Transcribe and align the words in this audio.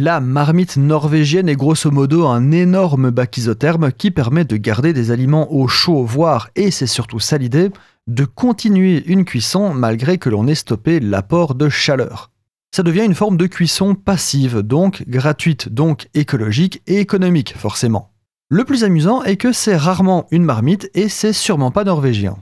La 0.00 0.20
marmite 0.20 0.76
norvégienne 0.76 1.48
est 1.48 1.56
grosso 1.56 1.90
modo 1.90 2.28
un 2.28 2.52
énorme 2.52 3.10
bac 3.10 3.36
isotherme 3.36 3.90
qui 3.90 4.12
permet 4.12 4.44
de 4.44 4.56
garder 4.56 4.92
des 4.92 5.10
aliments 5.10 5.52
au 5.52 5.66
chaud, 5.66 6.04
voire, 6.04 6.50
et 6.54 6.70
c'est 6.70 6.86
surtout 6.86 7.18
ça 7.18 7.36
l'idée, 7.36 7.72
de 8.06 8.24
continuer 8.24 9.02
une 9.06 9.24
cuisson 9.24 9.74
malgré 9.74 10.16
que 10.18 10.28
l'on 10.28 10.46
ait 10.46 10.54
stoppé 10.54 11.00
l'apport 11.00 11.56
de 11.56 11.68
chaleur. 11.68 12.30
Ça 12.72 12.84
devient 12.84 13.04
une 13.04 13.16
forme 13.16 13.36
de 13.36 13.48
cuisson 13.48 13.96
passive, 13.96 14.60
donc 14.60 15.02
gratuite, 15.08 15.68
donc 15.68 16.08
écologique 16.14 16.80
et 16.86 17.00
économique 17.00 17.54
forcément. 17.56 18.12
Le 18.50 18.64
plus 18.64 18.84
amusant 18.84 19.24
est 19.24 19.36
que 19.36 19.52
c'est 19.52 19.76
rarement 19.76 20.28
une 20.30 20.44
marmite 20.44 20.88
et 20.94 21.08
c'est 21.08 21.32
sûrement 21.32 21.72
pas 21.72 21.82
norvégien. 21.82 22.36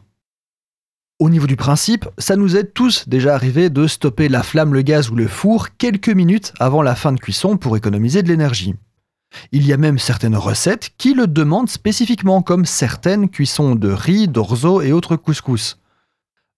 Au 1.19 1.31
niveau 1.31 1.47
du 1.47 1.57
principe, 1.57 2.07
ça 2.19 2.37
nous 2.37 2.57
est 2.57 2.75
tous 2.75 3.09
déjà 3.09 3.35
arrivé 3.35 3.71
de 3.71 3.87
stopper 3.87 4.29
la 4.29 4.43
flamme, 4.43 4.75
le 4.75 4.83
gaz 4.83 5.09
ou 5.09 5.17
le 5.17 5.27
four 5.27 5.69
quelques 5.79 6.11
minutes 6.11 6.53
avant 6.61 6.83
la 6.83 6.95
fin 6.95 7.13
de 7.13 7.19
cuisson 7.19 7.57
pour 7.57 7.75
économiser 7.75 8.23
de 8.23 8.29
l'énergie. 8.29 8.75
Il 9.51 9.67
y 9.67 9.73
a 9.73 9.79
même 9.79 9.99
certaines 9.99 10.37
recettes 10.37 10.91
qui 10.99 11.15
le 11.15 11.27
demandent 11.27 11.71
spécifiquement, 11.71 12.43
comme 12.43 12.67
certaines 12.67 13.31
cuissons 13.31 13.77
de 13.77 13.89
riz, 13.89 14.29
d'orzo 14.29 14.83
et 14.83 14.93
autres 14.93 15.17
couscous. 15.17 15.79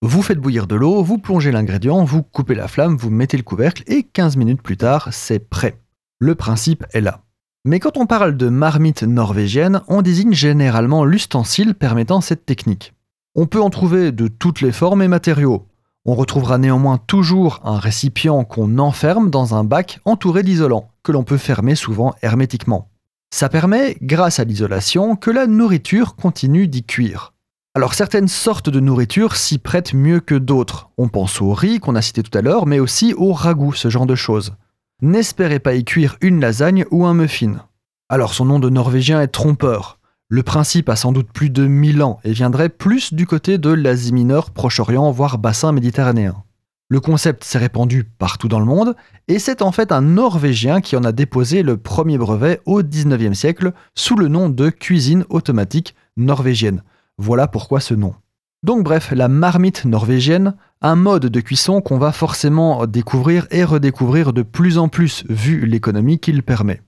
Vous 0.02 0.22
faites 0.22 0.40
bouillir 0.40 0.66
de 0.66 0.74
l'eau, 0.74 1.04
vous 1.04 1.18
plongez 1.18 1.52
l'ingrédient, 1.52 2.02
vous 2.02 2.24
coupez 2.24 2.56
la 2.56 2.66
flamme, 2.66 2.96
vous 2.96 3.10
mettez 3.10 3.36
le 3.36 3.44
couvercle 3.44 3.84
et 3.86 4.02
15 4.02 4.36
minutes 4.36 4.62
plus 4.62 4.76
tard, 4.76 5.08
c'est 5.12 5.48
prêt. 5.48 5.78
Le 6.18 6.34
principe 6.34 6.84
est 6.92 7.00
là. 7.00 7.22
Mais 7.64 7.78
quand 7.78 7.96
on 7.96 8.06
parle 8.06 8.36
de 8.36 8.48
marmite 8.48 9.04
norvégienne, 9.04 9.82
on 9.86 10.02
désigne 10.02 10.32
généralement 10.32 11.04
l'ustensile 11.04 11.74
permettant 11.74 12.20
cette 12.20 12.44
technique. 12.44 12.92
On 13.34 13.46
peut 13.46 13.60
en 13.60 13.70
trouver 13.70 14.12
de 14.12 14.28
toutes 14.28 14.60
les 14.60 14.72
formes 14.72 15.02
et 15.02 15.08
matériaux. 15.08 15.66
On 16.04 16.14
retrouvera 16.14 16.58
néanmoins 16.58 16.98
toujours 16.98 17.60
un 17.64 17.78
récipient 17.78 18.44
qu'on 18.44 18.78
enferme 18.78 19.30
dans 19.30 19.54
un 19.54 19.64
bac 19.64 20.00
entouré 20.04 20.42
d'isolant, 20.42 20.90
que 21.02 21.12
l'on 21.12 21.24
peut 21.24 21.36
fermer 21.36 21.74
souvent 21.74 22.14
hermétiquement. 22.22 22.88
Ça 23.30 23.48
permet, 23.48 23.96
grâce 24.00 24.40
à 24.40 24.44
l'isolation, 24.44 25.16
que 25.16 25.30
la 25.30 25.46
nourriture 25.46 26.16
continue 26.16 26.66
d'y 26.66 26.82
cuire. 26.82 27.34
Alors 27.74 27.94
certaines 27.94 28.28
sortes 28.28 28.70
de 28.70 28.80
nourriture 28.80 29.36
s'y 29.36 29.58
prêtent 29.58 29.92
mieux 29.92 30.20
que 30.20 30.34
d'autres. 30.34 30.88
On 30.96 31.08
pense 31.08 31.40
au 31.40 31.52
riz 31.52 31.78
qu'on 31.78 31.94
a 31.94 32.02
cité 32.02 32.22
tout 32.22 32.36
à 32.36 32.42
l'heure, 32.42 32.66
mais 32.66 32.80
aussi 32.80 33.14
au 33.14 33.32
ragoût, 33.32 33.74
ce 33.74 33.90
genre 33.90 34.06
de 34.06 34.14
choses. 34.14 34.54
N'espérez 35.02 35.60
pas 35.60 35.74
y 35.74 35.84
cuire 35.84 36.16
une 36.20 36.40
lasagne 36.40 36.86
ou 36.90 37.04
un 37.04 37.14
muffin. 37.14 37.66
Alors 38.08 38.32
son 38.32 38.46
nom 38.46 38.58
de 38.58 38.70
norvégien 38.70 39.20
est 39.20 39.28
trompeur. 39.28 39.97
Le 40.30 40.42
principe 40.42 40.90
a 40.90 40.96
sans 40.96 41.12
doute 41.12 41.32
plus 41.32 41.48
de 41.48 41.66
1000 41.66 42.02
ans 42.02 42.20
et 42.22 42.32
viendrait 42.32 42.68
plus 42.68 43.14
du 43.14 43.26
côté 43.26 43.56
de 43.56 43.70
l'Asie 43.70 44.12
mineure, 44.12 44.50
Proche-Orient, 44.50 45.10
voire 45.10 45.38
bassin 45.38 45.72
méditerranéen. 45.72 46.44
Le 46.90 47.00
concept 47.00 47.44
s'est 47.44 47.56
répandu 47.56 48.04
partout 48.04 48.46
dans 48.46 48.60
le 48.60 48.66
monde 48.66 48.94
et 49.28 49.38
c'est 49.38 49.62
en 49.62 49.72
fait 49.72 49.90
un 49.90 50.02
Norvégien 50.02 50.82
qui 50.82 50.96
en 50.96 51.04
a 51.04 51.12
déposé 51.12 51.62
le 51.62 51.78
premier 51.78 52.18
brevet 52.18 52.60
au 52.66 52.82
19e 52.82 53.32
siècle 53.32 53.72
sous 53.94 54.16
le 54.16 54.28
nom 54.28 54.50
de 54.50 54.68
cuisine 54.68 55.24
automatique 55.30 55.94
norvégienne. 56.18 56.82
Voilà 57.16 57.48
pourquoi 57.48 57.80
ce 57.80 57.94
nom. 57.94 58.14
Donc 58.62 58.84
bref, 58.84 59.12
la 59.16 59.28
marmite 59.28 59.86
norvégienne, 59.86 60.56
un 60.82 60.96
mode 60.96 61.26
de 61.26 61.40
cuisson 61.40 61.80
qu'on 61.80 61.96
va 61.96 62.12
forcément 62.12 62.86
découvrir 62.86 63.46
et 63.50 63.64
redécouvrir 63.64 64.34
de 64.34 64.42
plus 64.42 64.76
en 64.76 64.88
plus 64.88 65.24
vu 65.30 65.64
l'économie 65.64 66.18
qu'il 66.18 66.42
permet. 66.42 66.82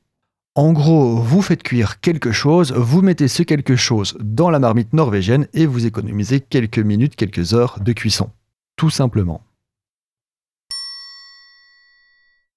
En 0.60 0.74
gros, 0.74 1.14
vous 1.16 1.40
faites 1.40 1.62
cuire 1.62 2.00
quelque 2.00 2.32
chose, 2.32 2.74
vous 2.76 3.00
mettez 3.00 3.28
ce 3.28 3.42
quelque 3.42 3.76
chose 3.76 4.18
dans 4.20 4.50
la 4.50 4.58
marmite 4.58 4.92
norvégienne 4.92 5.46
et 5.54 5.64
vous 5.64 5.86
économisez 5.86 6.40
quelques 6.40 6.80
minutes, 6.80 7.16
quelques 7.16 7.54
heures 7.54 7.78
de 7.80 7.94
cuisson. 7.94 8.28
Tout 8.76 8.90
simplement. 8.90 9.40